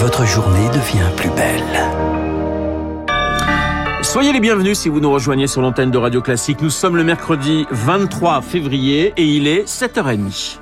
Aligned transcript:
votre 0.00 0.24
journée 0.24 0.66
devient 0.70 1.10
plus 1.14 1.28
belle. 1.28 1.62
Soyez 4.02 4.32
les 4.32 4.40
bienvenus 4.40 4.78
si 4.78 4.88
vous 4.88 4.98
nous 4.98 5.12
rejoignez 5.12 5.46
sur 5.46 5.60
l'antenne 5.60 5.90
de 5.90 5.98
Radio 5.98 6.22
Classique. 6.22 6.62
Nous 6.62 6.70
sommes 6.70 6.96
le 6.96 7.04
mercredi 7.04 7.66
23 7.70 8.40
février 8.40 9.12
et 9.18 9.24
il 9.24 9.46
est 9.46 9.68
7h30. 9.68 10.58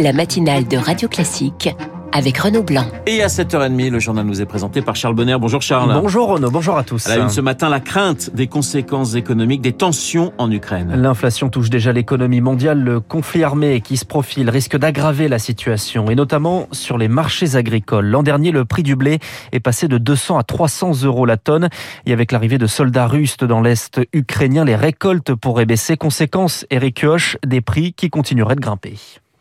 La 0.00 0.12
matinale 0.12 0.66
de 0.66 0.76
Radio 0.76 1.06
Classique 1.06 1.70
avec 2.14 2.38
Renaud 2.38 2.62
Blanc. 2.62 2.86
Et 3.06 3.22
à 3.22 3.26
7h30, 3.26 3.90
le 3.90 3.98
journal 3.98 4.24
nous 4.24 4.40
est 4.40 4.46
présenté 4.46 4.80
par 4.82 4.94
Charles 4.94 5.14
Bonner. 5.14 5.36
Bonjour 5.38 5.60
Charles. 5.60 5.92
Bonjour 6.00 6.28
Renaud, 6.28 6.50
bonjour 6.50 6.78
à 6.78 6.84
tous. 6.84 7.06
À 7.08 7.16
la 7.16 7.24
une 7.24 7.28
ce 7.28 7.40
matin, 7.40 7.68
la 7.68 7.80
crainte 7.80 8.30
des 8.34 8.46
conséquences 8.46 9.16
économiques 9.16 9.60
des 9.60 9.72
tensions 9.72 10.32
en 10.38 10.50
Ukraine. 10.50 10.94
L'inflation 10.94 11.48
touche 11.48 11.70
déjà 11.70 11.92
l'économie 11.92 12.40
mondiale. 12.40 12.80
Le 12.80 13.00
conflit 13.00 13.42
armé 13.42 13.80
qui 13.80 13.96
se 13.96 14.04
profile 14.04 14.48
risque 14.48 14.76
d'aggraver 14.76 15.26
la 15.26 15.40
situation, 15.40 16.08
et 16.08 16.14
notamment 16.14 16.68
sur 16.70 16.98
les 16.98 17.08
marchés 17.08 17.56
agricoles. 17.56 18.06
L'an 18.06 18.22
dernier, 18.22 18.52
le 18.52 18.64
prix 18.64 18.84
du 18.84 18.94
blé 18.94 19.18
est 19.50 19.60
passé 19.60 19.88
de 19.88 19.98
200 19.98 20.38
à 20.38 20.44
300 20.44 21.02
euros 21.02 21.26
la 21.26 21.36
tonne. 21.36 21.68
Et 22.06 22.12
avec 22.12 22.30
l'arrivée 22.30 22.58
de 22.58 22.68
soldats 22.68 23.08
russes 23.08 23.38
dans 23.38 23.60
l'Est 23.60 24.00
ukrainien, 24.12 24.64
les 24.64 24.76
récoltes 24.76 25.34
pourraient 25.34 25.66
baisser. 25.66 25.96
Conséquence, 25.96 26.64
Eric 26.70 27.00
Kioch, 27.00 27.38
des 27.44 27.60
prix 27.60 27.92
qui 27.92 28.08
continueraient 28.08 28.54
de 28.54 28.60
grimper. 28.60 28.94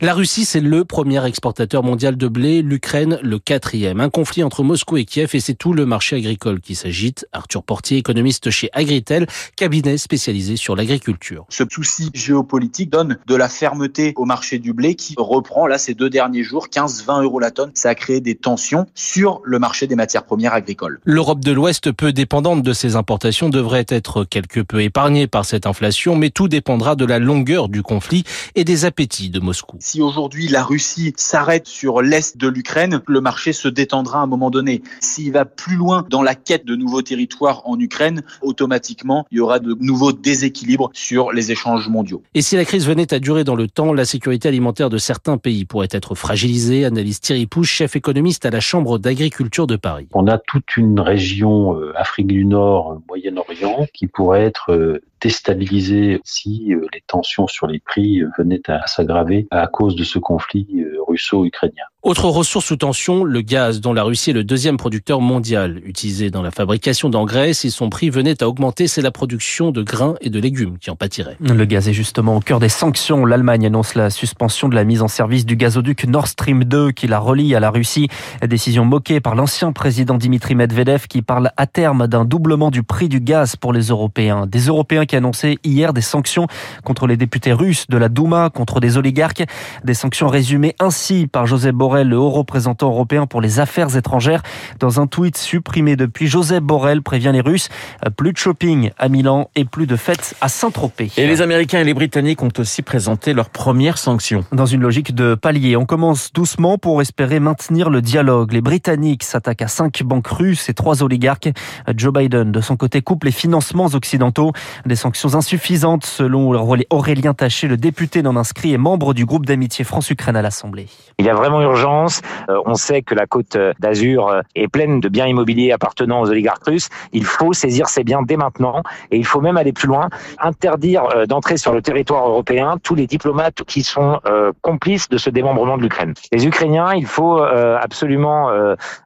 La 0.04 0.14
Russie, 0.14 0.44
c'est 0.44 0.60
le 0.60 0.84
premier 0.84 1.26
exportateur 1.26 1.82
mondial 1.82 2.18
de 2.18 2.28
blé, 2.28 2.62
l'Ukraine 2.62 3.20
le 3.24 3.40
quatrième. 3.40 4.02
Un 4.02 4.10
conflit 4.10 4.44
entre 4.44 4.62
Moscou 4.62 4.98
et 4.98 5.06
Kiev 5.06 5.30
et 5.34 5.40
c'est 5.40 5.54
tout 5.54 5.72
le 5.72 5.86
marché 5.86 6.18
agricole 6.18 6.60
qui 6.60 6.76
s'agite. 6.76 7.26
Arthur 7.32 7.64
Portier, 7.64 8.00
économiste 8.00 8.50
chez 8.50 8.70
Agritel, 8.74 9.28
cabinet 9.56 9.98
spécialisé 9.98 10.58
sur 10.58 10.76
l'agriculture. 10.76 11.46
Ce 11.48 11.64
souci 11.70 12.10
géopolitique 12.14 12.90
donne 12.90 13.18
de 13.26 13.34
la 13.34 13.48
fermeté 13.48 14.12
au 14.18 14.26
marché 14.26 14.60
du 14.60 14.74
blé 14.74 14.96
qui 14.96 15.16
reprend 15.18 15.68
là 15.68 15.78
ces 15.78 15.94
deux 15.94 16.10
derniers 16.10 16.44
jours 16.44 16.68
15-20 16.68 17.24
euros 17.24 17.40
la 17.40 17.52
tonne. 17.52 17.72
Ça 17.74 17.88
a 17.88 17.96
créé 17.96 18.20
des 18.20 18.36
tensions 18.36 18.88
sur 18.96 19.40
le 19.46 19.58
marché 19.58 19.88
des 19.88 19.96
matières 19.96 20.26
premières 20.26 20.54
agricoles. 20.54 21.00
L'Europe 21.06 21.40
de 21.40 21.54
l'Ouest, 21.54 21.94
peu 21.94 22.12
dépendante 22.12 22.62
de 22.62 22.74
ses 22.74 22.98
importations, 22.98 23.48
devrait 23.48 23.86
être 23.88 24.26
quelque 24.26 24.60
peu 24.60 24.82
épargnée 24.82 25.28
par 25.28 25.46
cette 25.46 25.66
inflation, 25.66 26.18
mais 26.18 26.30
tout 26.30 26.50
dépendra 26.50 26.98
de 26.98 27.06
la 27.06 27.20
longueur 27.20 27.70
du 27.70 27.84
conflit 27.84 28.26
et 28.56 28.66
des 28.66 28.84
appétits 28.84 29.30
de 29.30 29.40
Moscou 29.40 29.78
si 29.94 30.02
aujourd'hui 30.02 30.48
la 30.48 30.64
Russie 30.64 31.14
s'arrête 31.18 31.68
sur 31.68 32.02
l'est 32.02 32.36
de 32.36 32.48
l'Ukraine, 32.48 33.04
le 33.08 33.22
marché 33.22 33.54
se 33.54 33.68
détendra 33.68 34.22
à 34.22 34.24
un 34.24 34.26
moment 34.26 34.50
donné. 34.50 34.82
S'il 35.02 35.32
va 35.32 35.46
plus 35.46 35.76
loin 35.76 36.04
dans 36.10 36.24
la 36.24 36.34
quête 36.34 36.66
de 36.66 36.76
nouveaux 36.76 37.04
territoires 37.04 37.62
en 37.66 37.80
Ukraine, 37.80 38.24
automatiquement, 38.42 39.28
il 39.30 39.38
y 39.38 39.40
aura 39.40 39.60
de 39.60 39.78
nouveaux 39.80 40.12
déséquilibres 40.12 40.90
sur 40.94 41.32
les 41.32 41.52
échanges 41.52 41.90
mondiaux. 41.90 42.24
Et 42.34 42.42
si 42.42 42.56
la 42.56 42.66
crise 42.66 42.88
venait 42.88 43.14
à 43.14 43.20
durer 43.20 43.44
dans 43.44 43.54
le 43.54 43.68
temps, 43.68 43.94
la 43.94 44.06
sécurité 44.06 44.48
alimentaire 44.48 44.90
de 44.90 44.98
certains 44.98 45.38
pays 45.38 45.64
pourrait 45.64 45.90
être 45.92 46.16
fragilisée, 46.16 46.86
analyse 46.86 47.20
Thierry 47.20 47.46
Pouche, 47.46 47.70
chef 47.70 47.96
économiste 47.96 48.48
à 48.48 48.50
la 48.50 48.62
Chambre 48.62 48.98
d'agriculture 48.98 49.68
de 49.68 49.76
Paris. 49.76 50.08
On 50.14 50.26
a 50.26 50.40
toute 50.40 50.76
une 50.76 51.00
région 51.00 51.80
euh, 51.80 51.94
Afrique 51.96 52.26
du 52.26 52.46
Nord, 52.46 53.00
Moyen-Orient, 53.08 53.86
qui 53.94 54.08
pourrait 54.08 54.46
être 54.46 54.72
euh, 54.72 55.04
déstabilisée 55.22 56.20
si 56.24 56.74
euh, 56.74 56.88
les 56.94 57.04
tensions 57.06 57.46
sur 57.46 57.68
les 57.68 57.80
prix 57.80 58.24
venaient 58.40 58.68
à 58.68 58.88
s'aggraver 58.88 59.48
à 59.52 59.68
cause 59.68 59.83
de 59.92 60.04
ce 60.04 60.20
conflit 60.20 60.68
euh, 60.80 60.98
russo-ukrainien. 61.08 61.86
Autre 62.04 62.26
ressource 62.26 62.66
sous 62.66 62.76
tension, 62.76 63.24
le 63.24 63.40
gaz, 63.40 63.80
dont 63.80 63.94
la 63.94 64.04
Russie 64.04 64.32
est 64.32 64.34
le 64.34 64.44
deuxième 64.44 64.76
producteur 64.76 65.22
mondial. 65.22 65.80
Utilisé 65.86 66.32
dans 66.32 66.42
la 66.42 66.52
fabrication 66.52 67.10
d'engrais, 67.10 67.54
si 67.54 67.72
son 67.72 67.90
prix 67.90 68.10
venait 68.10 68.44
à 68.44 68.50
augmenter, 68.50 68.88
c'est 68.88 69.02
la 69.02 69.10
production 69.10 69.72
de 69.72 69.82
grains 69.84 70.16
et 70.20 70.30
de 70.30 70.38
légumes 70.38 70.78
qui 70.80 70.90
en 70.90 70.98
pâtirait. 70.98 71.38
Le 71.40 71.64
gaz 71.64 71.88
est 71.88 71.94
justement 71.94 72.36
au 72.36 72.42
cœur 72.42 72.60
des 72.60 72.68
sanctions. 72.68 73.24
L'Allemagne 73.24 73.68
annonce 73.68 73.96
la 73.96 74.10
suspension 74.10 74.68
de 74.68 74.76
la 74.76 74.84
mise 74.84 75.02
en 75.02 75.08
service 75.08 75.46
du 75.46 75.56
gazoduc 75.56 76.06
Nord 76.06 76.28
Stream 76.28 76.66
2 76.66 76.92
qui 76.92 77.08
la 77.08 77.20
relie 77.20 77.56
à 77.56 77.62
la 77.62 77.70
Russie. 77.70 78.10
Décision 78.46 78.84
moquée 78.84 79.22
par 79.22 79.36
l'ancien 79.36 79.72
président 79.72 80.18
Dimitri 80.18 80.56
Medvedev 80.56 81.08
qui 81.08 81.22
parle 81.22 81.52
à 81.56 81.68
terme 81.68 82.08
d'un 82.08 82.26
doublement 82.26 82.70
du 82.70 82.84
prix 82.84 83.08
du 83.08 83.22
gaz 83.22 83.56
pour 83.56 83.72
les 83.72 83.84
Européens. 83.84 84.46
Des 84.46 84.66
Européens 84.66 85.06
qui 85.06 85.16
annonçaient 85.16 85.58
hier 85.64 85.94
des 85.94 86.02
sanctions 86.02 86.48
contre 86.84 87.08
les 87.08 87.16
députés 87.16 87.54
russes 87.54 87.88
de 87.88 87.96
la 87.96 88.10
Douma, 88.10 88.50
contre 88.50 88.82
des 88.82 88.98
oligarques. 88.98 89.46
Des 89.86 89.94
sanctions 89.94 90.28
résumées 90.28 90.76
ainsi 90.82 91.28
par 91.28 91.48
Joseph 91.48 91.74
Borrell, 91.74 91.93
le 92.02 92.18
haut 92.18 92.32
représentant 92.32 92.90
européen 92.90 93.28
pour 93.28 93.42
les 93.42 93.60
affaires 93.60 93.96
étrangères. 93.96 94.42
Dans 94.80 95.00
un 95.00 95.06
tweet 95.06 95.38
supprimé 95.38 95.96
depuis, 95.96 96.26
Joseph 96.26 96.64
Borrell 96.64 97.04
prévient 97.04 97.32
les 97.32 97.42
Russes, 97.42 97.70
plus 98.18 98.34
de 98.34 98.38
shopping 98.38 98.90
à 98.98 99.10
Milan 99.10 99.50
et 99.56 99.66
plus 99.66 99.86
de 99.86 99.96
fêtes 99.96 100.34
à 100.42 100.50
Saint-Tropez. 100.50 101.12
Et 101.18 101.28
les 101.28 101.42
Américains 101.42 101.82
et 101.82 101.84
les 101.84 101.94
Britanniques 101.94 102.42
ont 102.42 102.50
aussi 102.58 102.82
présenté 102.82 103.34
leurs 103.34 103.52
premières 103.52 104.00
sanctions. 104.00 104.44
Dans 104.52 104.66
une 104.66 104.82
logique 104.82 105.14
de 105.14 105.36
palier, 105.36 105.78
on 105.78 105.86
commence 105.86 106.34
doucement 106.34 106.80
pour 106.80 107.02
espérer 107.02 107.40
maintenir 107.40 107.90
le 107.90 108.02
dialogue. 108.02 108.54
Les 108.54 108.62
Britanniques 108.62 109.24
s'attaquent 109.24 109.62
à 109.62 109.68
cinq 109.68 110.02
banques 110.04 110.28
russes 110.28 110.70
et 110.70 110.74
trois 110.74 111.04
oligarques. 111.04 111.50
Joe 111.96 112.14
Biden, 112.14 112.52
de 112.52 112.62
son 112.62 112.78
côté, 112.78 113.02
coupe 113.02 113.26
les 113.26 113.32
financements 113.32 113.88
occidentaux. 113.94 114.54
Des 114.86 114.96
sanctions 114.96 115.36
insuffisantes 115.36 116.06
selon 116.06 116.54
Aurélien 116.90 117.34
Taché, 117.34 117.68
le 117.68 117.76
député 117.76 118.24
non 118.24 118.38
inscrit 118.38 118.74
et 118.74 118.78
membre 118.78 119.14
du 119.14 119.26
groupe 119.26 119.46
d'amitié 119.46 119.84
France-Ukraine 119.84 120.38
à 120.38 120.42
l'Assemblée. 120.42 120.88
Il 121.20 121.26
y 121.26 121.30
a 121.30 121.36
vraiment 121.36 121.62
urgence. 121.62 121.83
Euh, 121.84 122.62
on 122.66 122.76
sait 122.76 123.02
que 123.02 123.16
la 123.16 123.26
côte 123.26 123.58
d'Azur 123.80 124.28
euh, 124.28 124.42
est 124.56 124.68
pleine 124.68 125.00
de 125.00 125.10
biens 125.10 125.28
immobiliers 125.28 125.72
appartenant 125.72 126.22
aux 126.22 126.30
oligarques 126.30 126.66
russes. 126.66 126.90
Il 127.12 127.26
faut 127.26 127.54
saisir 127.54 127.88
ces 127.88 128.04
biens 128.04 128.22
dès 128.22 128.38
maintenant 128.38 128.84
et 129.12 129.18
il 129.18 129.26
faut 129.26 129.42
même 129.42 129.58
aller 129.58 129.74
plus 129.74 129.88
loin, 129.88 130.10
interdire 130.40 131.04
euh, 131.16 131.26
d'entrer 131.26 131.58
sur 131.58 131.74
le 131.74 131.82
territoire 131.82 132.28
européen 132.28 132.78
tous 132.82 132.96
les 132.96 133.08
diplomates 133.08 133.64
qui 133.64 133.84
sont 133.84 134.20
complices 134.62 135.10
de 135.10 135.18
ce 135.18 135.30
démembrement 135.30 135.78
de 135.78 135.84
l'Ukraine. 135.84 136.14
Les 136.32 136.46
Ukrainiens, 136.46 136.94
il 136.94 137.06
faut 137.06 137.42
absolument 137.42 138.50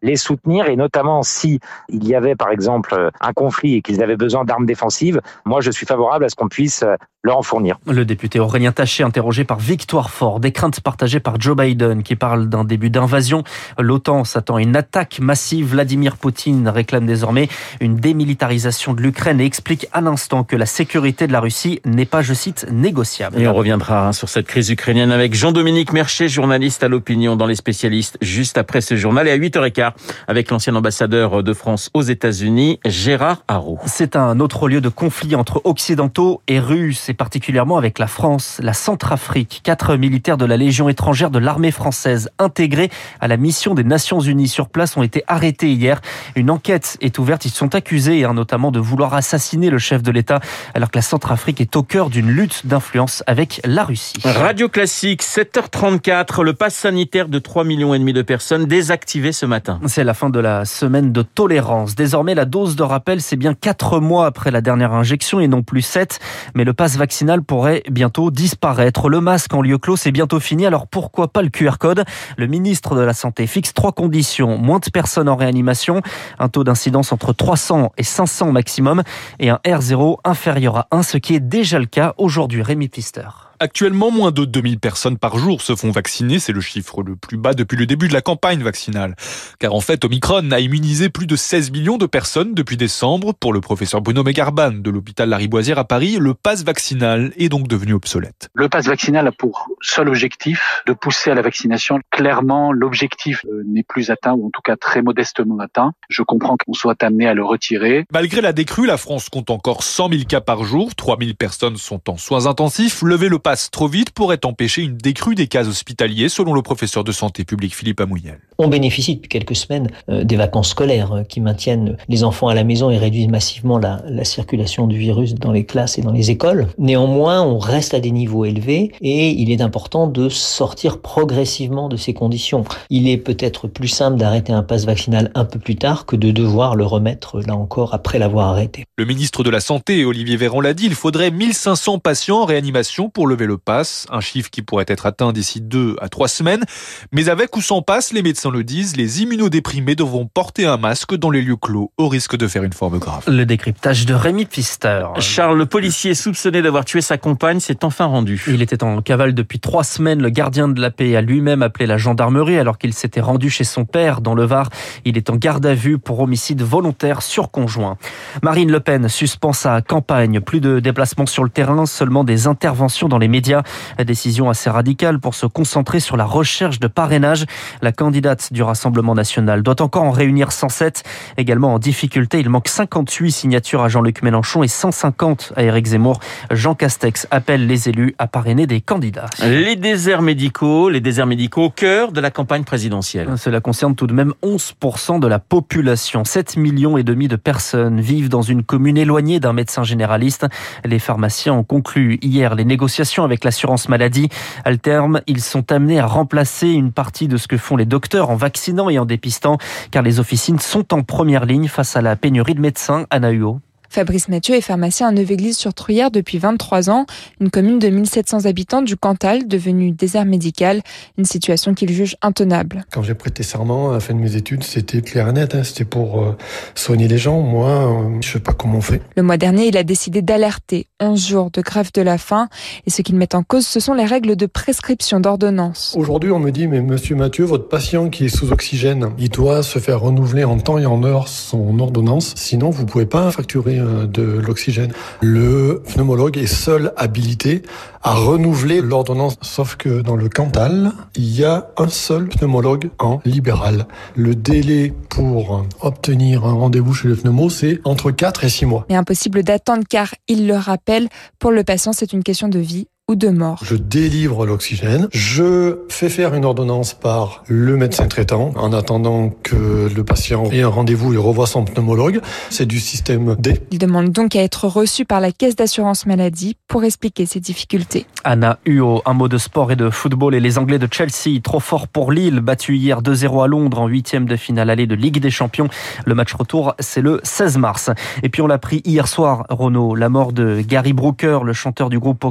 les 0.02 0.16
soutenir 0.16 0.68
et 0.68 0.76
notamment 0.76 1.24
si 1.24 1.60
il 1.90 2.08
y 2.08 2.16
avait 2.16 2.36
par 2.36 2.52
exemple 2.52 3.10
un 3.20 3.34
conflit 3.34 3.76
et 3.76 3.82
qu'ils 3.82 4.04
avaient 4.04 4.16
besoin 4.16 4.46
d'armes 4.46 4.66
défensives, 4.66 5.22
moi 5.46 5.62
je 5.62 5.72
suis 5.72 5.86
favorable 5.86 6.26
à 6.26 6.30
ce 6.30 6.36
qu'on 6.36 6.48
puisse 6.48 6.84
leur 7.24 7.38
en 7.38 7.42
fournir. 7.42 7.78
Le 7.86 8.06
député 8.06 8.40
Aurélien 8.40 8.72
Taché, 8.72 9.04
interrogé 9.04 9.44
par 9.44 9.60
Victoire 9.60 10.10
Fort, 10.10 10.40
des 10.40 10.52
craintes 10.52 10.82
partagées 10.82 11.20
par 11.20 11.40
Joe 11.40 11.56
Biden 11.56 12.04
qui 12.04 12.16
parle 12.16 12.48
d'un 12.48 12.64
début 12.68 12.90
d'invasion. 12.90 13.44
L'OTAN 13.80 14.24
s'attend 14.24 14.58
à 14.58 14.62
une 14.62 14.76
attaque 14.76 15.20
massive. 15.20 15.72
Vladimir 15.72 16.18
Poutine 16.18 16.68
réclame 16.68 17.06
désormais 17.06 17.50
une 17.80 17.96
démilitarisation 17.96 18.94
de 18.94 19.02
l'Ukraine 19.02 19.42
et 19.42 19.46
explique 19.46 19.88
à 19.94 20.02
l'instant 20.02 20.44
que 20.44 20.56
la 20.56 20.66
sécurité 20.66 21.28
de 21.28 21.32
la 21.32 21.40
Russie 21.40 21.82
n'est 21.86 22.06
pas, 22.06 22.22
je 22.22 22.34
cite, 22.34 22.68
négociable. 22.72 23.40
Et 23.42 23.48
on 23.48 23.54
reviendra 23.54 24.08
hein, 24.08 24.12
sur 24.12 24.30
cette 24.30 24.48
crise 24.48 24.70
ukrainienne 24.70 25.12
avec 25.12 25.34
Jean-Dominique 25.34 25.94
Mercher, 25.94 26.30
journaliste 26.30 26.84
à 26.84 26.88
l'opinion 26.88 27.36
dans 27.36 27.46
les 27.46 27.56
spécialistes, 27.56 28.18
juste 28.22 28.58
après 28.58 28.82
ce 28.82 28.96
journal 28.96 29.28
et 29.28 29.32
à 29.32 29.38
8h15 29.38 29.94
avec 30.28 30.52
l'ancien 30.52 30.76
ambassadeur 30.76 31.44
de 31.44 31.54
France 31.54 31.90
aux 31.94 32.02
États-Unis, 32.02 32.80
Gérard 32.86 33.44
Haro. 33.48 33.80
C'est 33.86 34.16
un 34.16 34.40
autre 34.40 34.68
lieu 34.68 34.82
de 34.82 34.90
conflit 34.90 35.36
entre 35.36 35.62
occidentaux 35.64 36.42
et 36.48 36.60
russes 36.60 37.10
et 37.10 37.14
particulièrement 37.14 37.78
avec 37.78 38.00
la 38.00 38.08
France, 38.08 38.60
la 38.62 38.74
Centrafrique. 38.74 39.62
Quatre 39.64 39.96
militaires 39.96 40.38
de 40.38 40.46
la 40.46 40.58
Légion 40.58 40.90
étrangère 40.90 41.32
de 41.32 41.40
l'armée 41.40 41.72
française 41.72 42.30
intégrés 42.48 42.90
à 43.20 43.28
la 43.28 43.36
mission 43.36 43.76
des 43.76 43.84
Nations 43.84 44.22
Unies 44.22 44.48
sur 44.48 44.70
place 44.70 44.96
ont 44.96 45.04
été 45.04 45.24
arrêtés 45.28 45.70
hier. 45.70 46.00
Une 46.36 46.50
enquête 46.50 46.98
est 47.02 47.20
ouverte. 47.20 47.44
Ils 47.44 47.52
sont 47.52 47.76
accusés 47.76 48.24
hein, 48.24 48.34
notamment 48.34 48.72
de 48.72 48.80
vouloir 48.80 49.14
assassiner 49.14 49.70
le 49.70 49.80
chef 49.80 50.02
de 50.02 50.12
l'État 50.12 50.40
alors 50.74 50.90
que 50.90 50.98
la 50.98 51.02
Centrafrique 51.02 51.60
est 51.60 51.76
au 51.76 51.84
cœur 51.84 52.10
d'une 52.10 52.30
lutte 52.30 52.66
d'influence 52.66 53.22
avec 53.28 53.60
la 53.66 53.84
Russie. 53.84 54.14
Radio 54.24 54.70
Classique, 54.70 55.24
7h34, 55.24 56.42
le 56.44 56.54
pass 56.54 56.74
sanitaire 56.74 57.28
de 57.28 57.38
3 57.38 57.66
millions 57.66 57.94
et 57.94 58.00
demi 58.00 58.14
de 58.14 58.22
personnes 58.22 58.66
désactivé 58.66 59.34
ce 59.34 59.46
matin. 59.46 59.82
C'est 59.88 60.06
la 60.06 60.14
fin 60.14 60.30
de 60.30 60.40
la 60.40 60.64
semaine 60.64 61.12
de 61.12 61.22
tolérance. 61.22 61.96
Désormais, 61.96 62.34
la 62.34 62.46
dose 62.46 62.78
de 62.78 62.84
rappel, 62.84 63.22
c'est 63.22 63.36
bien 63.36 63.54
4 63.54 64.00
mois 64.00 64.26
après 64.26 64.52
la 64.52 64.62
dernière 64.62 64.94
injection 64.94 65.42
et 65.42 65.50
non 65.50 65.64
plus 65.64 65.82
7. 65.82 66.20
Mais 66.56 66.64
le 66.64 66.74
pass 66.74 66.96
vaccinal 66.96 67.42
pourrait 67.42 67.84
bientôt 67.92 68.32
disparaître. 68.32 69.10
Le 69.10 69.20
masque 69.20 69.54
en 69.54 69.62
lieu 69.62 69.78
clos, 69.78 69.98
c'est 69.98 70.12
bientôt 70.12 70.40
fini. 70.40 70.66
Alors 70.66 70.88
pourquoi 70.88 71.28
pas 71.28 71.42
le 71.42 71.50
QR 71.50 71.78
code? 71.80 72.06
Le 72.38 72.46
ministre 72.46 72.96
de 72.96 73.02
la 73.02 73.16
Santé 73.16 73.48
fixe 73.48 73.74
trois 73.74 73.92
conditions. 73.92 74.60
Moins 74.60 74.78
de 74.78 74.92
personnes 74.92 75.28
en 75.28 75.36
réanimation, 75.36 76.04
un 76.38 76.50
taux 76.50 76.64
d'incidence 76.64 77.12
entre 77.12 77.34
300 77.34 77.94
et 77.98 78.04
500 78.04 78.52
maximum 78.52 79.02
et 79.40 79.50
un 79.50 79.60
R0 79.66 80.18
inférieur 80.24 80.78
à 80.78 80.88
1, 80.92 81.02
ce 81.02 81.18
qui 81.18 81.34
est 81.34 81.40
déjà 81.40 81.80
le 81.80 81.88
cas 81.88 82.14
aujourd'hui. 82.18 82.62
Rémi 82.62 82.90
Pister. 82.90 83.47
Actuellement, 83.60 84.12
moins 84.12 84.32
de 84.32 84.46
2000 84.46 84.80
personnes 84.80 85.18
par 85.18 85.40
jour 85.40 85.62
se 85.64 85.76
font 85.76 85.90
vacciner. 85.90 86.38
C'est 86.38 86.54
le 86.54 86.62
chiffre 86.62 87.02
le 87.02 87.16
plus 87.16 87.38
bas 87.38 87.56
depuis 87.56 87.76
le 87.76 87.88
début 87.88 88.08
de 88.08 88.14
la 88.14 88.22
campagne 88.22 88.62
vaccinale. 88.62 89.16
Car 89.60 89.74
en 89.74 89.82
fait, 89.82 90.06
Omicron 90.06 90.52
a 90.52 90.60
immunisé 90.60 91.10
plus 91.10 91.26
de 91.26 91.36
16 91.36 91.72
millions 91.72 91.98
de 91.98 92.06
personnes 92.06 92.54
depuis 92.54 92.78
décembre. 92.78 93.34
Pour 93.34 93.54
le 93.54 93.62
professeur 93.62 94.02
Bruno 94.02 94.22
Megarban 94.24 94.74
de 94.74 94.92
l'hôpital 94.92 95.30
Lariboisière 95.30 95.80
à 95.80 95.86
Paris, 95.86 96.18
le 96.20 96.36
pass 96.36 96.64
vaccinal 96.64 97.34
est 97.38 97.50
donc 97.50 97.68
devenu 97.68 97.94
obsolète. 97.94 98.50
Le 98.54 98.70
pass 98.70 98.86
vaccinal 98.86 99.26
a 99.28 99.32
pour 99.32 99.70
seul 99.82 100.08
objectif 100.08 100.84
de 100.86 100.94
pousser 100.94 101.32
à 101.32 101.34
la 101.34 101.42
vaccination. 101.42 102.00
Clairement, 102.12 102.72
l'objectif 102.72 103.44
euh, 103.46 103.64
n'est 103.66 103.84
plus 103.84 104.12
atteint, 104.12 104.34
ou 104.34 104.46
en 104.46 104.50
tout 104.52 104.62
cas 104.62 104.76
très 104.76 105.02
modestement 105.02 105.58
atteint. 105.58 105.94
Je 106.10 106.22
comprends 106.22 106.58
qu'on 106.58 106.74
soit 106.74 107.02
amené 107.02 107.28
à 107.28 107.34
le 107.34 107.44
retirer. 107.44 108.06
Malgré 108.14 108.42
la 108.42 108.54
décrue, 108.54 108.86
la 108.86 108.98
France 108.98 109.30
compte 109.30 109.50
encore 109.50 109.82
100 109.82 110.10
000 110.10 110.24
cas 110.26 110.42
par 110.42 110.64
jour. 110.64 110.94
3 110.96 111.18
000 111.20 111.32
personnes 111.34 111.78
sont 111.78 112.08
en 112.08 112.18
soins 112.18 112.46
intensifs. 112.46 113.02
Lever 113.02 113.30
le 113.30 113.40
passe 113.48 113.72
trop 113.72 113.88
vite 113.88 114.12
pourrait 114.12 114.44
empêcher 114.44 114.82
une 114.82 114.98
décrue 114.98 115.34
des 115.34 115.48
cas 115.48 115.66
hospitaliers, 115.66 116.28
selon 116.28 116.54
le 116.54 116.62
professeur 116.62 117.06
de 117.06 117.14
santé 117.14 117.46
publique 117.46 117.74
Philippe 117.74 118.02
Amouyel. 118.02 118.40
On 118.58 118.68
bénéficie 118.68 119.16
depuis 119.16 119.30
quelques 119.30 119.56
semaines 119.56 119.90
euh, 120.10 120.26
des 120.26 120.36
vacances 120.36 120.72
scolaires 120.72 121.14
euh, 121.14 121.24
qui 121.24 121.40
maintiennent 121.40 121.96
les 122.10 122.26
enfants 122.26 122.50
à 122.50 122.56
la 122.56 122.66
maison 122.66 122.90
et 122.90 122.98
réduisent 122.98 123.30
massivement 123.30 123.78
la, 123.78 124.02
la 124.06 124.26
circulation 124.26 124.86
du 124.86 124.98
virus 124.98 125.34
dans 125.34 125.54
les 125.54 125.66
classes 125.66 125.98
et 125.98 126.02
dans 126.02 126.12
les 126.12 126.30
écoles. 126.30 126.68
Néanmoins, 126.78 127.42
on 127.42 127.58
reste 127.58 127.94
à 127.94 128.02
des 128.02 128.12
niveaux 128.12 128.44
élevés 128.44 128.92
et 129.00 129.30
il 129.30 129.50
est 129.50 129.62
important 129.62 130.08
de 130.08 130.28
sortir 130.28 131.00
progressivement 131.00 131.88
de 131.88 131.96
ces 131.96 132.14
conditions. 132.14 132.66
Il 132.90 133.08
est 133.08 133.16
peut-être 133.16 133.70
plus 133.70 133.88
simple 133.88 134.18
d'arrêter 134.18 134.52
un 134.52 134.64
pass 134.64 134.84
vaccinal 134.84 135.32
un 135.36 135.46
peu 135.46 135.60
plus 135.60 135.78
tard 135.78 136.06
que 136.06 136.18
de 136.18 136.32
devoir 136.32 136.76
le 136.76 136.86
remettre 136.86 137.40
là 137.40 137.56
encore 137.56 137.94
après 137.94 138.20
l'avoir 138.20 138.50
arrêté. 138.50 138.84
Le 138.98 139.06
ministre 139.06 139.46
de 139.46 139.50
la 139.50 139.62
Santé, 139.62 140.04
Olivier 140.04 140.36
Véran, 140.36 140.60
l'a 140.60 140.74
dit, 140.74 140.86
il 140.88 140.96
faudrait 140.96 141.32
1500 141.32 142.00
patients 142.00 142.42
en 142.42 142.46
réanimation 142.46 143.10
pour 143.10 143.26
lever 143.38 143.46
le 143.46 143.58
pass, 143.58 144.08
un 144.10 144.20
chiffre 144.20 144.50
qui 144.50 144.64
pourrait 144.64 144.86
être 144.88 145.06
atteint 145.06 145.32
d'ici 145.32 145.62
deux 145.62 145.96
à 146.02 146.10
trois 146.10 146.28
semaines. 146.28 146.64
Mais 147.12 147.30
avec 147.30 147.56
ou 147.56 147.62
sans 147.62 147.82
passe, 147.84 148.12
les 148.12 148.24
médecins 148.24 148.50
le 148.50 148.64
disent, 148.64 148.98
les 148.98 149.22
immunodéprimés 149.22 149.96
devront 149.96 150.26
porter 150.26 150.66
un 150.66 150.78
masque 150.78 151.16
dans 151.16 151.30
les 151.30 151.42
lieux 151.42 151.56
clos 151.56 151.92
au 151.98 152.08
risque 152.08 152.36
de 152.36 152.48
faire 152.48 152.64
une 152.64 152.74
forme 152.74 152.98
grave. 152.98 153.24
Le 153.28 153.46
décryptage 153.46 154.06
de 154.06 154.14
Rémi 154.16 154.46
Pfister. 154.46 155.06
Charles, 155.20 155.58
le 155.58 155.68
policier 155.68 156.16
soupçonné 156.16 156.62
d'avoir 156.62 156.84
tué 156.84 157.02
sa 157.02 157.18
compagne, 157.18 157.60
s'est 157.60 157.86
enfin 157.86 158.06
rendu. 158.06 158.44
Il 158.48 158.62
était 158.62 158.84
en 158.84 159.02
cavale 159.02 159.36
depuis 159.36 159.60
trois 159.60 159.84
semaines. 159.84 160.22
Le 160.22 160.30
gardien 160.30 160.68
de 160.68 160.82
la 160.82 160.90
paix 160.90 161.16
a 161.16 161.22
lui-même 161.22 161.62
appelé 161.62 161.86
la 161.86 161.98
gendarmerie 161.98 162.58
alors 162.58 162.80
qu'il 162.80 162.94
s'était 162.94 163.22
rendu 163.22 163.50
chez 163.52 163.64
son 163.64 163.86
père 163.86 164.22
dans 164.22 164.34
le 164.34 164.46
Var. 164.46 164.70
Il 165.06 165.18
est 165.18 165.30
en 165.30 165.36
garde 165.36 165.66
à 165.66 165.76
vue 165.76 166.00
pour 166.00 166.20
homicide 166.20 166.64
volontaire 166.64 167.22
sur 167.22 167.52
conjoint. 167.52 167.98
Marine 168.42 168.72
Le 168.72 168.80
Pen 168.80 169.08
suspend 169.08 169.54
sa 169.54 169.82
campagne. 169.82 170.40
Plus 170.40 170.60
de 170.60 170.80
déplacements 170.80 171.28
sur 171.28 171.44
le 171.44 171.50
terrain, 171.50 171.86
seulement 171.86 172.24
des 172.24 172.48
interventions 172.48 173.08
dans 173.08 173.18
les 173.18 173.27
médias. 173.30 173.64
Décision 174.06 174.50
assez 174.50 174.70
radicale 174.70 175.20
pour 175.20 175.36
se 175.36 175.46
concentrer 175.46 176.00
sur 176.00 176.18
la 176.18 176.26
recherche 176.26 176.80
de 176.80 176.88
parrainage. 176.88 177.46
La 177.82 177.92
candidate 177.92 178.52
du 178.54 178.64
Rassemblement 178.64 179.16
national 179.16 179.64
doit 179.64 179.82
encore 179.82 180.04
en 180.04 180.12
réunir 180.12 180.52
107. 180.52 181.04
Également 181.38 181.74
en 181.74 181.80
difficulté, 181.80 182.40
il 182.40 182.50
manque 182.50 182.68
58 182.68 183.32
signatures 183.32 183.82
à 183.82 183.90
Jean-Luc 183.90 184.22
Mélenchon 184.24 184.64
et 184.64 184.68
150 184.68 185.54
à 185.56 185.64
Éric 185.64 185.88
Zemmour. 185.88 186.20
Jean 186.52 186.76
Castex 186.76 187.28
appelle 187.32 187.68
les 187.68 187.90
élus 187.90 188.16
à 188.18 188.28
parrainer 188.28 188.68
des 188.68 188.82
candidats. 188.82 189.28
Les 189.44 189.76
déserts 189.76 190.22
médicaux, 190.22 190.90
les 190.90 191.02
déserts 191.02 191.28
médicaux 191.28 191.66
au 191.66 191.70
cœur 191.70 192.12
de 192.12 192.22
la 192.22 192.32
campagne 192.32 192.64
présidentielle. 192.64 193.30
Cela 193.38 193.60
concerne 193.62 193.96
tout 193.96 194.08
de 194.08 194.14
même 194.14 194.34
11% 194.44 195.20
de 195.20 195.28
la 195.28 195.40
population. 195.40 196.24
7 196.24 196.58
millions 196.58 196.98
et 196.98 197.04
demi 197.04 197.28
de 197.28 197.36
personnes 197.36 198.00
vivent 198.00 198.30
dans 198.30 198.42
une 198.42 198.64
commune 198.64 198.98
éloignée 198.98 199.40
d'un 199.40 199.54
médecin 199.54 199.84
généraliste. 199.84 200.46
Les 200.86 201.00
pharmaciens 201.00 201.54
ont 201.54 201.64
conclu 201.64 202.20
hier 202.22 202.56
les 202.56 202.66
négociations 202.66 203.17
avec 203.24 203.44
l'assurance 203.44 203.90
maladie. 203.90 204.30
À 204.64 204.70
terme, 204.78 205.22
ils 205.28 205.42
sont 205.42 205.72
amenés 205.72 206.00
à 206.00 206.06
remplacer 206.06 206.70
une 206.70 206.92
partie 206.92 207.28
de 207.28 207.38
ce 207.38 207.48
que 207.48 207.58
font 207.58 207.76
les 207.76 207.86
docteurs 207.86 208.30
en 208.30 208.36
vaccinant 208.36 208.90
et 208.90 209.00
en 209.00 209.06
dépistant, 209.06 209.58
car 209.92 210.04
les 210.04 210.20
officines 210.20 210.60
sont 210.60 210.94
en 210.94 211.04
première 211.04 211.46
ligne 211.46 211.68
face 211.68 211.96
à 211.96 212.02
la 212.02 212.16
pénurie 212.16 212.56
de 212.56 212.62
médecins. 212.62 213.06
Anna 213.10 213.32
Huot. 213.32 213.60
Fabrice 213.98 214.30
Mathieu 214.30 214.54
est 214.54 214.62
pharmacien 214.62 215.08
à 215.08 215.12
Neuve-Église-sur-Truyère 215.12 216.12
depuis 216.12 216.38
23 216.38 216.92
ans, 216.92 217.08
une 217.42 217.50
commune 217.50 217.80
de 217.80 217.88
1700 217.88 218.46
habitants 218.46 218.84
du 218.84 218.96
Cantal, 218.96 219.48
devenue 219.48 219.90
désert 219.90 220.26
médical, 220.26 220.84
une 221.18 221.26
situation 221.26 221.74
qu'il 221.74 221.92
juge 221.92 222.16
intenable. 222.22 222.86
Quand 222.92 223.02
j'ai 223.02 223.16
prêté 223.16 223.42
serment 223.42 223.90
à 223.90 223.94
la 223.94 224.00
fin 224.00 224.14
de 224.14 224.20
mes 224.20 224.36
études, 224.36 224.64
c'était 224.64 225.02
clair 225.02 225.30
et 225.30 225.34
net, 225.34 225.56
hein, 225.56 225.64
c'était 225.64 225.84
pour 225.84 226.22
euh, 226.22 226.38
soigner 226.76 227.08
les 227.08 227.18
gens. 227.18 227.42
Moi, 227.42 227.70
euh, 227.70 228.22
je 228.22 228.34
sais 228.34 228.40
pas 228.40 228.54
comment 228.54 228.78
on 228.78 228.82
fait. 228.82 229.02
Le 229.16 229.24
mois 229.24 229.38
dernier, 229.38 229.66
il 229.66 229.78
a 229.78 229.84
décidé 229.84 230.22
d'alerter 230.22 230.86
11 231.00 231.28
jours 231.28 231.50
de 231.50 231.62
grève 231.62 231.90
de 231.92 232.04
la 232.04 232.20
faim, 232.20 232.50
et 232.86 232.92
ce 232.92 233.02
qu'il 233.02 233.16
met 233.16 233.34
en 233.34 233.42
cause, 233.42 233.66
ce 233.66 233.80
sont 233.80 233.96
les 233.96 234.06
règles 234.06 234.36
de 234.36 234.46
prescription 234.46 235.20
d'ordonnance. 235.20 235.96
Aujourd'hui, 235.98 236.30
on 236.30 236.38
me 236.38 236.52
dit, 236.52 236.68
mais 236.68 236.82
monsieur 236.82 237.16
Mathieu, 237.16 237.46
votre 237.46 237.68
patient 237.68 238.12
qui 238.12 238.26
est 238.26 238.30
sous 238.30 238.52
oxygène, 238.52 239.10
il 239.18 239.30
doit 239.30 239.64
se 239.64 239.80
faire 239.80 240.02
renouveler 240.02 240.44
en 240.44 240.60
temps 240.60 240.78
et 240.78 240.86
en 240.86 241.04
heure 241.04 241.28
son 241.28 241.80
ordonnance, 241.80 242.36
sinon 242.36 242.70
vous 242.70 242.86
pouvez 242.86 243.08
pas 243.08 243.32
facturer 243.32 243.80
de 244.06 244.24
l'oxygène. 244.24 244.92
Le 245.22 245.82
pneumologue 245.88 246.38
est 246.38 246.48
seul 246.48 246.94
habilité 246.98 247.64
à 248.04 248.14
renouveler 248.14 248.82
l'ordonnance, 248.82 249.38
sauf 249.42 249.76
que 249.76 250.02
dans 250.02 250.16
le 250.16 250.30
Cantal, 250.30 250.94
il 251.16 251.38
y 251.38 251.44
a 251.44 251.68
un 251.78 251.90
seul 251.90 252.28
pneumologue 252.28 252.90
en 253.00 253.20
libéral. 253.26 253.88
Le 254.16 254.36
délai 254.36 254.94
pour 255.10 255.66
obtenir 255.82 256.46
un 256.46 256.54
rendez-vous 256.54 256.94
chez 256.94 257.08
le 257.08 257.16
pneumo, 257.16 257.50
c'est 257.50 257.80
entre 257.84 258.12
4 258.12 258.44
et 258.44 258.50
6 258.50 258.66
mois. 258.66 258.86
Mais 258.90 258.96
impossible 258.96 259.44
d'attendre 259.44 259.84
car, 259.90 260.14
il 260.28 260.48
le 260.48 260.56
rappelle, 260.56 261.10
pour 261.40 261.52
le 261.52 261.64
patient, 261.64 261.94
c'est 261.94 262.14
une 262.14 262.24
question 262.24 262.48
de 262.48 262.60
vie 262.60 262.88
ou 263.10 263.16
de 263.16 263.30
mort. 263.30 263.60
Je 263.64 263.78
délivre 263.78 264.46
l'oxygène, 264.46 265.08
je 265.14 265.80
fais 265.88 266.10
faire 266.10 266.34
une 266.34 266.44
ordonnance 266.44 266.94
par 266.94 267.46
le 267.48 267.78
médecin 267.78 268.06
traitant 268.08 268.52
en 268.58 268.74
attendant 268.74 269.30
que 269.44 269.88
le 269.96 270.04
patient 270.04 270.44
ait 270.52 270.64
un 270.64 270.68
rendez-vous 270.68 271.14
et 271.14 271.18
revoie 271.18 271.48
son 271.48 271.64
pneumologue. 271.64 272.20
C'est 272.50 272.66
du 272.66 272.82
système 272.82 273.38
D. 273.40 273.62
Il 273.72 273.78
demande 273.78 274.10
donc 274.10 274.36
à 274.36 274.44
être 274.44 274.68
reçu 274.68 275.06
par 275.06 275.22
la 275.22 275.32
caisse 275.32 275.56
d'assurance 275.56 276.06
maladie 276.06 276.58
pour 276.68 276.84
expliquer 276.84 277.26
ses 277.26 277.40
difficultés. 277.40 278.06
Anna 278.26 278.60
Huot, 278.66 279.04
un 279.06 279.14
mot 279.14 279.30
de 279.30 279.38
sport 279.38 279.72
et 279.72 279.78
de 279.78 279.90
football 279.90 280.36
et 280.36 280.42
les 280.42 280.58
Anglais 280.58 280.78
de 280.78 280.90
Chelsea, 280.92 281.40
trop 281.42 281.62
fort 281.62 281.88
pour 281.88 282.12
Lille, 282.12 282.42
battu 282.42 282.76
hier 282.76 283.02
2-0 283.02 283.42
à 283.42 283.48
Londres 283.48 283.80
en 283.80 283.88
huitième 283.88 284.26
de 284.26 284.36
finale 284.36 284.70
allée 284.70 284.86
de 284.86 284.96
Ligue 284.96 285.22
des 285.22 285.32
Champions. 285.32 285.70
Le 286.06 286.14
match 286.14 286.34
retour, 286.34 286.76
c'est 286.80 287.02
le 287.02 287.22
16 287.24 287.58
mars. 287.58 287.90
Et 288.22 288.28
puis 288.28 288.42
on 288.42 288.48
l'a 288.48 288.58
pris 288.58 288.82
hier 288.84 289.08
soir, 289.08 289.46
Renaud, 289.48 289.96
la 289.96 290.10
mort 290.10 290.34
de 290.34 290.60
Gary 290.60 290.92
Brooker, 290.92 291.40
le 291.46 291.54
chanteur 291.54 291.90
du 291.90 292.00
groupe 292.00 292.26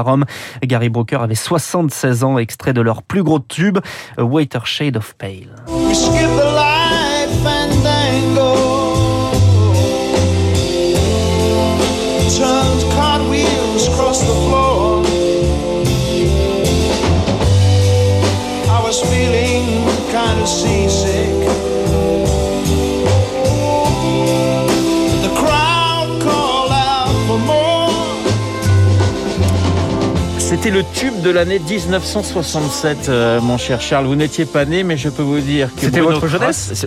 Rome. 0.00 0.24
Gary 0.62 0.88
Brooker 0.88 1.16
avait 1.16 1.34
76 1.34 2.24
ans, 2.24 2.38
extrait 2.38 2.72
de 2.72 2.80
leur 2.80 3.02
plus 3.02 3.22
gros 3.22 3.40
tube, 3.40 3.78
A 4.16 4.24
Waiter 4.24 4.60
Shade 4.64 4.96
of 4.96 5.14
Pale. 5.14 5.54
C'était 30.66 30.78
le 30.78 30.84
tube 30.94 31.22
de 31.22 31.30
l'année 31.30 31.60
1967, 31.60 33.08
euh, 33.08 33.40
mon 33.40 33.56
cher 33.56 33.80
Charles. 33.80 34.06
Vous 34.06 34.16
n'étiez 34.16 34.46
pas 34.46 34.64
né, 34.64 34.82
mais 34.82 34.96
je 34.96 35.08
peux 35.08 35.22
vous 35.22 35.38
dire 35.38 35.72
que 35.72 35.82
C'était 35.82 36.00
votre 36.00 36.26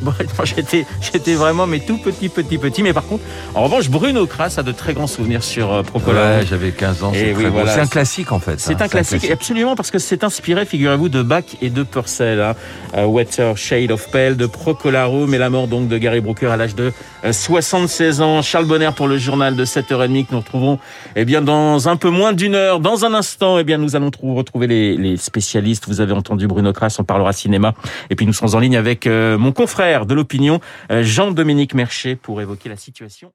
bon, 0.01 0.11
J'étais, 0.43 0.85
j'étais 0.99 1.33
vraiment 1.33 1.65
mais 1.65 1.79
tout 1.79 1.97
petit, 1.97 2.27
petit, 2.27 2.57
petit. 2.57 2.83
Mais 2.83 2.91
par 2.91 3.05
contre, 3.05 3.23
en 3.55 3.63
revanche, 3.63 3.89
Bruno 3.89 4.25
Kras 4.25 4.55
a 4.57 4.63
de 4.63 4.73
très 4.73 4.93
grands 4.93 5.07
souvenirs 5.07 5.45
sur 5.45 5.71
euh. 5.71 5.83
Ouais, 5.95 6.45
j'avais 6.45 6.71
15 6.71 7.03
ans. 7.03 7.13
Et 7.13 7.19
C'est 7.19 7.33
oui, 7.33 7.45
voilà. 7.49 7.73
C'est 7.73 7.79
un 7.79 7.87
classique 7.87 8.33
en 8.33 8.39
fait. 8.39 8.59
C'est 8.59 8.73
hein, 8.73 8.77
un 8.81 8.87
classique, 8.89 9.31
absolument, 9.31 9.77
parce 9.77 9.91
que 9.91 9.99
c'est 9.99 10.25
inspiré, 10.25 10.65
figurez-vous, 10.65 11.07
de 11.07 11.21
Bach 11.21 11.45
et 11.61 11.69
de 11.69 11.83
Purcell. 11.83 12.41
Hein. 12.41 12.55
Euh, 12.97 13.05
Wetter 13.05 13.53
Shade 13.55 13.91
of 13.91 14.11
Pale, 14.11 14.35
de 14.35 14.45
Procolarum, 14.45 15.33
et 15.33 15.37
la 15.37 15.49
mort 15.49 15.69
donc 15.69 15.87
de 15.87 15.97
Gary 15.97 16.19
Brooker 16.19 16.47
à 16.47 16.57
l'âge 16.57 16.75
de 16.75 16.91
euh, 17.23 17.31
76 17.31 18.19
ans. 18.19 18.41
Charles 18.41 18.65
Bonner 18.65 18.89
pour 18.93 19.07
le 19.07 19.17
journal 19.17 19.55
de 19.55 19.63
7h30 19.63 20.25
que 20.25 20.33
nous 20.33 20.39
retrouvons 20.39 20.79
eh 21.15 21.23
bien, 21.23 21.41
dans 21.41 21.87
un 21.87 21.95
peu 21.95 22.09
moins 22.09 22.33
d'une 22.33 22.55
heure. 22.55 22.81
Dans 22.81 23.05
un 23.05 23.13
instant, 23.13 23.57
eh 23.57 23.63
bien, 23.63 23.68
nous 23.77 23.95
allons 23.95 24.11
trou- 24.11 24.35
retrouver 24.35 24.67
les, 24.67 25.17
spécialistes. 25.17 25.87
Vous 25.87 26.01
avez 26.01 26.13
entendu 26.13 26.47
Bruno 26.47 26.73
Kras, 26.73 26.95
on 26.99 27.03
parlera 27.03 27.33
cinéma. 27.33 27.73
Et 28.09 28.15
puis 28.15 28.25
nous 28.25 28.33
sommes 28.33 28.55
en 28.55 28.59
ligne 28.59 28.77
avec 28.77 29.07
euh, 29.07 29.37
mon 29.37 29.51
confrère 29.51 30.05
de 30.05 30.13
l'opinion, 30.13 30.59
euh, 30.91 31.03
Jean-Dominique 31.03 31.73
Mercher, 31.73 32.15
pour 32.15 32.41
évoquer 32.41 32.69
la 32.69 32.77
situation 32.77 33.31